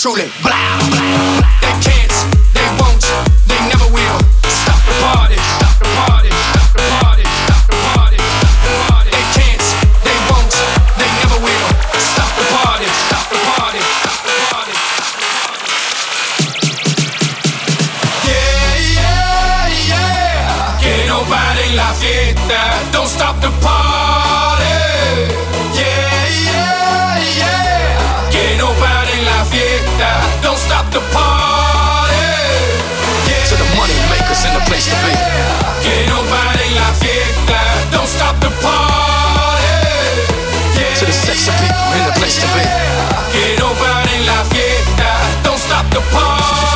truly. 0.00 0.32
Blah, 0.40 0.80
blah. 0.88 1.44
They 1.60 1.76
can't, 1.84 2.08
they 2.56 2.64
won't, 2.80 3.04
they 3.44 3.60
never 3.68 3.84
will. 3.92 4.18
Stop 4.48 4.80
the 4.88 4.96
party, 5.04 5.36
stop 5.36 5.76
the 5.76 5.84
party. 6.00 6.30
They 9.12 9.24
can't, 9.36 9.60
they 10.00 10.16
won't, 10.32 10.56
they 10.96 11.10
never 11.20 11.36
will. 11.44 11.68
Stop 12.00 12.32
the 12.32 12.44
party. 12.48 12.88
Yeah, 18.24 18.72
yeah, 18.96 19.68
yeah. 19.84 20.50
Don't 22.90 23.06
stop 23.06 23.36
the 23.42 23.50
party. 23.60 24.29
place 34.70 34.86
to 34.86 34.96
be. 35.04 35.12
Que 35.82 36.06
no 36.06 36.22
la 36.78 36.94
fiesta, 36.94 37.58
don't 37.90 38.06
stop 38.06 38.38
the 38.40 38.50
party. 38.62 39.66
Yeah, 40.78 40.94
to 40.94 41.04
the 41.06 41.12
sexy 41.12 41.50
people 41.60 41.90
in 41.98 42.04
the 42.06 42.12
place 42.18 42.38
to 42.40 42.46
be. 42.54 42.64
Que 43.32 43.56
nobody 43.58 43.74
pare 43.80 44.20
la 44.30 44.44
fiesta, 44.44 45.08
don't 45.42 45.58
stop 45.58 45.86
the 45.90 46.00
party. 46.12 46.69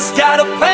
just 0.00 0.16
gotta 0.16 0.44
pay. 0.58 0.69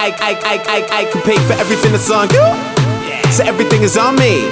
I, 0.00 0.16
I, 0.16 0.32
I, 0.32 0.56
I, 0.64 0.78
I, 0.88 1.02
can 1.12 1.20
pay 1.28 1.36
for 1.44 1.52
everything 1.60 1.92
that's 1.92 2.08
on 2.08 2.24
you. 2.32 2.40
So 3.36 3.44
everything 3.44 3.84
is 3.84 4.00
on 4.00 4.16
me. 4.16 4.48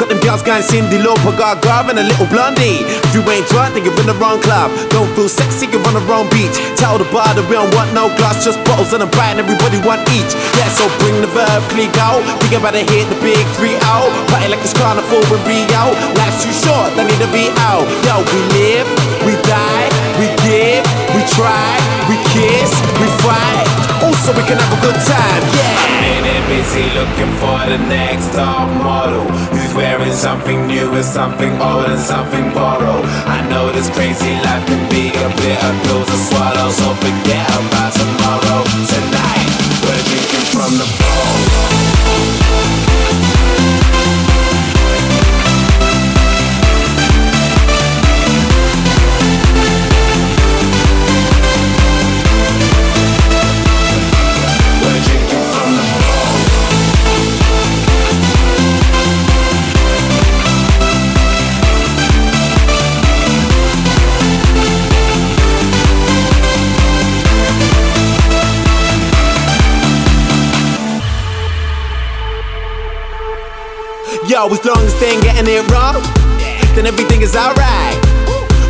Got 0.00 0.08
them 0.08 0.16
girls 0.24 0.40
going 0.40 0.64
Cyndi 0.64 0.96
Lauper, 1.04 1.36
Gaga, 1.36 1.92
and 1.92 2.00
a 2.00 2.06
little 2.08 2.24
blondie. 2.32 2.80
If 2.80 3.12
you 3.12 3.20
ain't 3.28 3.44
drunk, 3.52 3.76
then 3.76 3.84
you're 3.84 3.92
in 4.00 4.08
the 4.08 4.16
wrong 4.16 4.40
club. 4.40 4.72
Don't 4.88 5.12
feel 5.12 5.28
sexy, 5.28 5.68
you're 5.68 5.84
on 5.84 5.92
the 5.92 6.04
wrong 6.08 6.32
beach. 6.32 6.56
Tell 6.80 6.96
the 6.96 7.04
bar 7.12 7.36
that 7.36 7.44
we 7.44 7.60
don't 7.60 7.68
want 7.76 7.92
no 7.92 8.08
glass, 8.16 8.40
just 8.40 8.56
bottles 8.64 8.96
and 8.96 9.04
a 9.04 9.08
bite, 9.12 9.36
and 9.36 9.44
everybody 9.44 9.84
want 9.84 10.00
each. 10.16 10.32
Yeah, 10.56 10.72
so 10.72 10.88
bring 11.04 11.20
the 11.20 11.28
verb, 11.28 11.60
click 11.68 11.92
out. 12.00 12.24
We 12.48 12.56
about 12.56 12.72
to 12.72 12.88
hit 12.88 13.04
the 13.12 13.20
big 13.20 13.44
three 13.60 13.76
out. 13.84 14.08
Party 14.32 14.48
like 14.48 14.64
it's 14.64 14.72
carnival 14.72 15.20
in 15.20 15.40
Rio. 15.44 15.92
Life's 16.16 16.40
too 16.40 16.56
short, 16.56 16.88
they 16.96 17.04
need 17.04 17.20
to 17.20 17.28
be 17.36 17.52
out. 17.68 17.84
Yo, 18.08 18.24
we 18.32 18.40
live, 18.56 18.88
we 19.28 19.36
die, 19.44 19.92
we 20.16 20.32
give, 20.40 20.88
we 21.12 21.20
try, 21.36 21.76
we 22.08 22.16
kiss, 22.32 22.72
we 22.96 23.12
fight. 23.20 23.93
Also, 24.04 24.36
we 24.36 24.44
can 24.44 24.60
have 24.60 24.74
a 24.76 24.80
good 24.84 25.00
time. 25.08 25.42
Yeah. 25.56 25.94
Minute 26.04 26.44
busy 26.52 26.84
looking 26.92 27.32
for 27.40 27.56
the 27.72 27.80
next 27.88 28.36
top 28.36 28.68
model 28.84 29.24
who's 29.48 29.72
wearing 29.72 30.12
something 30.12 30.66
new 30.66 30.92
and 30.92 31.04
something 31.04 31.52
old 31.56 31.88
and 31.88 31.98
something 31.98 32.52
borrowed. 32.52 33.04
I 33.24 33.48
know 33.48 33.72
this 33.72 33.88
crazy 33.96 34.36
then 76.74 76.86
everything 76.86 77.22
is 77.22 77.36
alright. 77.38 77.94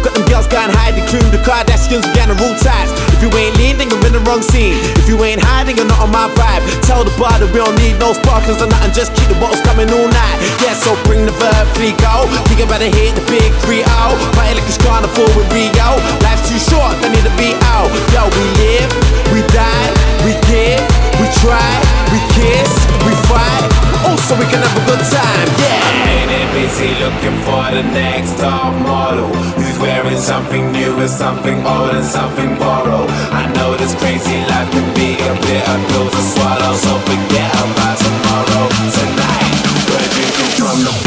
Got 0.04 0.12
them 0.12 0.28
girls 0.28 0.44
going 0.44 0.68
high, 0.68 0.92
the 0.92 1.00
cream, 1.08 1.24
the 1.32 1.40
Kardashians, 1.40 2.04
we 2.04 2.12
getting 2.12 2.36
rule 2.36 2.52
ties. 2.60 2.92
If 3.16 3.24
you 3.24 3.32
ain't 3.32 3.56
then 3.56 3.88
you're 3.88 4.04
in 4.04 4.12
the 4.12 4.20
wrong 4.28 4.44
scene. 4.44 4.76
If 5.00 5.08
you 5.08 5.16
ain't 5.24 5.40
hiding, 5.40 5.80
you're 5.80 5.88
not 5.88 6.04
on 6.04 6.12
my 6.12 6.28
vibe. 6.36 6.60
Tell 6.84 7.00
the 7.08 7.14
bar 7.16 7.32
that 7.40 7.48
we 7.48 7.56
don't 7.56 7.72
need 7.80 7.96
no 7.96 8.12
sparklers 8.12 8.60
or 8.60 8.68
nothing, 8.68 8.92
just 8.92 9.16
keep 9.16 9.24
the 9.32 9.38
bottles 9.40 9.64
coming 9.64 9.88
all 9.88 10.04
night. 10.04 10.38
Yeah, 10.60 10.76
so 10.76 10.92
bring 11.08 11.24
the 11.24 11.32
verb, 11.40 11.64
three 11.72 11.96
go. 11.96 12.28
We 12.52 12.60
about 12.60 12.84
to 12.84 12.92
hit 12.92 13.16
the 13.16 13.24
big 13.32 13.48
three 13.64 13.80
out. 14.04 14.12
Party 14.36 14.60
like 14.60 14.68
it's 14.68 14.76
carnival 14.76 15.24
with 15.32 15.48
Rio. 15.56 15.96
Life's 16.20 16.52
too 16.52 16.60
short, 16.60 16.92
they 17.00 17.08
need 17.08 17.24
to 17.24 17.34
be 17.40 17.56
out. 17.72 17.88
Yo, 18.12 18.28
we 18.28 18.44
live, 18.60 18.92
we 19.32 19.40
die, 19.56 19.88
we 20.28 20.36
give, 20.52 20.84
we 21.16 21.26
try, 21.40 21.72
we 22.12 22.20
kiss, 22.36 22.68
we 23.08 23.16
fight. 23.24 23.83
Also, 24.04 24.36
we 24.36 24.44
can 24.46 24.60
have 24.60 24.76
a 24.76 24.84
good 24.84 25.04
time, 25.08 25.48
yeah. 25.64 26.12
Ain't 26.12 26.30
it 26.30 26.48
busy 26.52 26.90
looking 27.00 27.36
for 27.46 27.64
the 27.72 27.82
next 27.96 28.38
top 28.38 28.74
model? 28.84 29.28
Who's 29.56 29.78
wearing 29.78 30.18
something 30.18 30.72
new 30.72 30.92
and 31.00 31.10
something 31.10 31.56
old 31.64 31.94
and 31.96 32.04
something 32.04 32.54
borrowed? 32.56 33.08
I 33.32 33.50
know 33.56 33.76
this 33.76 33.94
crazy 33.96 34.38
life 34.52 34.70
can 34.70 34.86
be 34.94 35.16
a 35.16 35.32
bitter 35.40 35.78
pill 35.88 36.08
to 36.10 36.22
swallow 36.32 36.74
So 36.76 36.92
forget 37.08 37.52
about 37.64 37.96
tomorrow. 37.98 38.64
Tonight, 38.92 39.56
we're 39.88 40.08
drinking 40.12 40.52
from 40.60 40.78
the 40.84 41.03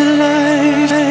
to 0.00 0.16
life. 0.16 1.09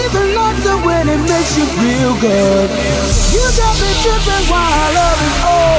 Even 0.00 0.34
longer 0.34 0.76
when 0.86 1.08
it 1.08 1.22
makes 1.28 1.56
you 1.56 1.66
feel 1.80 2.12
good. 2.20 2.68
You 3.32 3.44
got 3.60 3.74
me 3.80 3.90
tripping 4.02 4.46
while 4.50 4.92
love 4.94 5.20
is 5.28 5.36
old. 5.44 5.75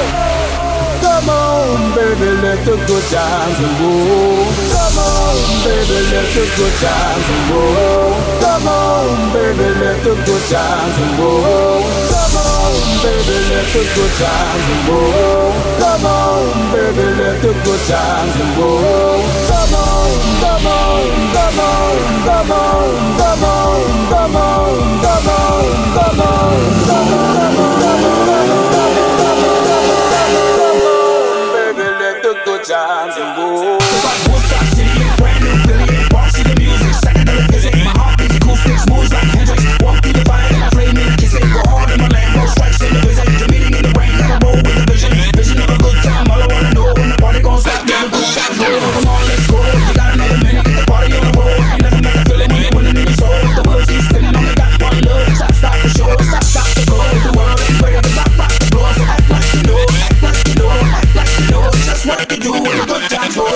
Come 1.18 1.30
on, 1.30 1.96
baby, 1.96 2.30
let 2.46 2.64
the 2.64 2.76
good 2.86 3.06
times 3.10 3.58
roll. 3.82 4.46
Come 4.70 4.98
on, 5.02 5.34
baby, 5.66 5.98
let 6.14 6.30
the 6.30 6.46
good 6.54 6.74
times 6.78 7.26
roll. 7.50 8.14
Come 8.38 8.68
on, 8.68 9.32
baby, 9.34 9.66
let 9.82 9.98
the 10.06 10.14
good 10.14 10.44
times 10.46 10.94
roll. 11.18 11.82
Come 12.06 12.38
on, 12.38 12.70
baby, 13.02 13.34
let 13.50 13.66
the 13.66 13.82
good 13.98 14.14
times 14.14 14.66
roll. 14.86 15.50
Come 15.82 16.06
on, 16.06 16.46
baby, 16.70 17.06
let 17.18 17.42
the 17.42 17.52
good 17.66 17.82
times 17.90 18.38
roll. 18.54 19.18
Come 19.50 19.74
on, 19.74 20.10
come 20.38 20.66
on, 20.70 21.02
come 21.34 21.58
on, 21.58 21.98
come 22.30 22.52
on, 22.54 22.94
come 23.18 23.42
on, 23.42 23.82
come 24.06 24.36
on, 24.38 25.02
come 25.02 25.28
on, 25.34 25.66
come 25.98 26.20
on, 26.22 26.87
times 32.68 33.16
and 33.16 33.34
go. 33.34 33.87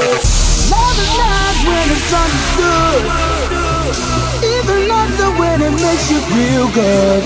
Love 0.03 0.99
is 0.99 1.15
nice 1.15 1.61
when 1.63 1.87
it's 1.95 2.13
understood. 2.13 3.03
Even 4.43 4.89
longer 4.89 5.31
when 5.39 5.63
it 5.63 5.71
makes 5.71 6.11
you 6.11 6.19
feel 6.19 6.67
good. 6.75 7.23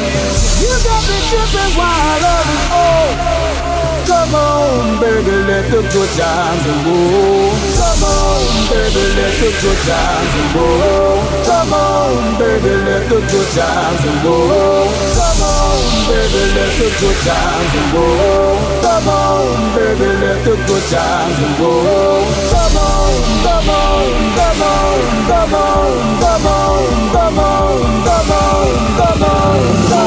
You 0.61 0.73
got 0.85 1.03
me 1.09 1.17
tripping 1.29 1.73
while 1.79 2.21
love 2.21 2.49
is 2.53 2.65
old. 2.77 3.17
Oh, 3.17 3.65
oh. 3.65 3.86
Come 4.07 4.35
on, 4.35 5.01
baby, 5.01 5.35
let 5.51 5.67
the 5.71 5.83
good 5.83 6.11
times 6.15 6.63
roll. 6.87 7.51
Come 7.75 8.03
on, 8.07 8.39
baby, 8.71 9.03
let 9.19 9.35
the 9.43 9.51
good 9.63 9.81
times 9.83 10.33
roll. 10.55 11.19
Come 11.43 11.73
on, 11.75 12.39
baby, 12.39 12.71
let 12.87 13.03
the 13.11 13.19
good 13.19 13.51
times 13.51 14.03
roll. 14.23 14.87
Come 15.11 15.43
on, 15.43 15.79
baby, 16.07 16.43
let 16.55 16.73
the 16.79 16.89
good 17.03 17.19
times 17.27 17.75
roll. 17.91 18.55
Come 18.87 19.09
on, 19.11 19.75
baby, 19.75 20.07
let 20.23 20.39
the 20.47 20.55
good 20.55 20.87
times 20.87 21.39
roll. 21.59 22.23
Come 22.55 22.79
on, 22.79 23.11
come 23.43 23.71
on, 23.75 24.07
come 24.39 24.63
on, 24.63 24.99
come 25.27 25.55
on, 25.55 25.91
come 26.23 26.47
on, 26.47 27.11
come 27.11 27.39
on, 27.43 28.05
come 28.07 28.31
on, 28.31 28.71
come 29.03 29.23
on, 29.27 29.61
come 29.83 29.93
on, 29.99 30.06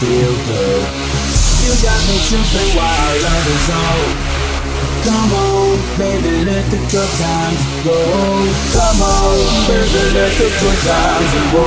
feel 0.00 0.34
good. 0.48 0.82
You 1.62 1.72
got 1.80 2.00
me 2.08 2.16
tripping 2.26 2.70
while 2.74 3.14
love 3.22 3.46
is 3.46 3.68
on. 3.70 4.34
Come 5.04 5.32
on, 5.36 5.76
baby, 5.98 6.44
let 6.48 6.64
the 6.72 6.80
good 6.88 7.12
times 7.20 7.60
go. 7.84 7.98
Come 8.72 9.02
on, 9.04 9.36
baby, 9.68 10.02
let 10.16 10.32
the 10.40 10.48
good 10.48 10.80
times 10.80 11.32
go. 11.52 11.64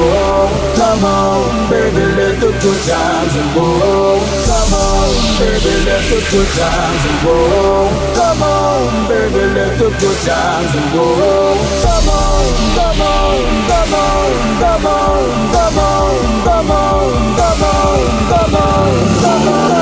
Come 0.76 1.06
on, 1.06 1.70
baby, 1.70 2.04
let 2.18 2.36
the 2.42 2.50
good 2.50 2.82
times 2.90 3.36
go. 3.54 4.18
Come 4.50 4.74
on, 4.74 5.10
baby, 5.38 5.74
let 5.86 6.04
the 6.10 6.20
good 6.34 6.50
times 6.58 7.04
go. 7.24 8.17
Come 8.28 8.44
on, 8.44 9.08
baby, 9.08 9.54
let 9.54 9.80
the 9.80 9.90
good 10.02 10.20
times 10.28 10.74
go. 10.92 11.56
Come 11.82 12.10
on, 12.10 12.44
come 12.76 13.02
on, 13.02 13.40
come 13.70 13.94
on, 13.96 14.32
come 14.60 14.86
on, 14.86 15.32
come 15.54 15.80
on, 15.80 16.12
come 16.44 16.72
on, 16.72 17.08
come 17.38 17.64
on, 17.64 18.04
come 18.28 18.54
on, 18.54 18.92
come 19.24 19.48
on, 19.48 19.78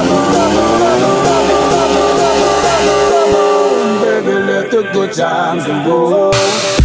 come 3.10 3.34
on, 3.36 4.04
baby, 4.04 4.36
let 4.46 4.70
the 4.70 4.82
good 4.94 5.12
times 5.12 5.68
roll. 5.88 6.85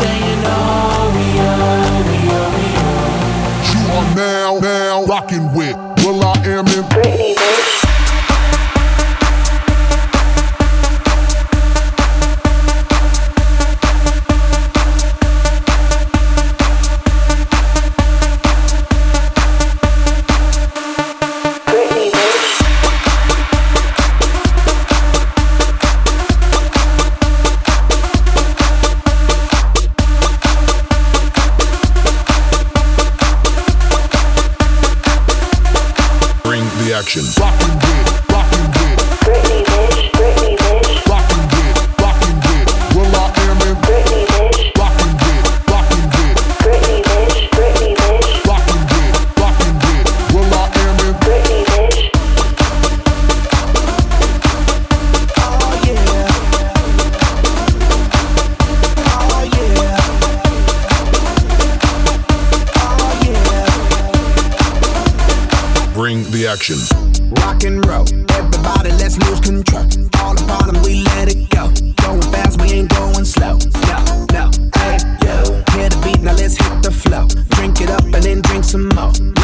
saying 0.00 0.42
oh 0.46 1.10
we 1.16 1.28
are, 1.52 1.98
we 2.08 2.18
are, 2.38 2.50
we 2.58 2.68
are. 2.86 3.18
You 3.72 3.82
are 3.96 4.08
now, 4.14 4.58
now 4.60 5.04
rocking 5.04 5.46
with 5.54 5.76
Will 6.04 6.22
I 6.24 6.34
Am 6.46 6.66
in 6.68 6.84
Britney. 6.94 7.47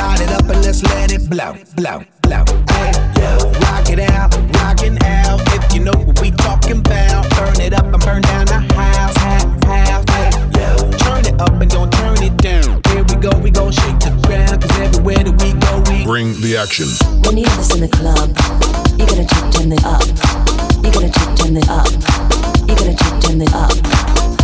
Light 0.04 0.20
it 0.20 0.32
up 0.32 0.42
and 0.50 0.62
let's 0.62 0.82
let 0.82 1.12
it 1.12 1.30
blow, 1.30 1.56
blow, 1.76 2.04
blow. 2.20 2.44
Hey, 2.68 2.92
yo. 3.16 3.50
Rock 3.64 3.88
it 3.88 4.00
out, 4.00 4.36
rockin' 4.60 5.02
out. 5.02 5.40
If 5.56 5.74
you 5.74 5.80
know 5.80 5.96
what 5.96 6.20
we 6.20 6.30
talking 6.30 6.80
about, 6.80 7.24
burn 7.30 7.58
it 7.58 7.72
up 7.72 7.86
and 7.86 8.02
burn 8.04 8.20
down 8.20 8.44
the 8.44 8.60
house, 8.74 9.16
half, 9.16 9.64
half. 9.64 10.04
Hey, 10.10 10.28
yo. 10.60 10.90
Turn 10.98 11.24
it 11.24 11.40
up 11.40 11.58
and 11.58 11.70
don't 11.70 11.90
turn 11.90 12.22
it 12.22 12.36
down. 12.36 12.82
Here 12.92 13.02
we 13.02 13.16
go, 13.16 13.30
we 13.38 13.50
gon' 13.50 13.72
shake 13.72 13.98
the 14.00 14.12
ground. 14.28 14.60
Cause 14.60 14.78
everywhere 14.78 15.24
that 15.24 15.40
we 15.40 15.56
go, 15.64 15.72
we 15.88 16.04
Bring 16.04 16.38
the 16.42 16.58
action. 16.58 16.88
When 17.24 17.38
you 17.38 17.48
have 17.48 17.56
this 17.56 17.74
in 17.74 17.80
the 17.80 17.88
club, 17.88 18.28
you 19.00 19.06
gotta 19.08 19.24
turn 19.56 19.72
it 19.72 19.84
up. 19.88 20.04
You 20.84 20.92
gotta 20.92 21.08
turn 21.40 21.56
it 21.56 21.68
up. 21.72 21.88
You 22.68 22.76
gotta 22.76 22.94
turn 23.24 23.40
it 23.40 23.54
up. 23.54 24.43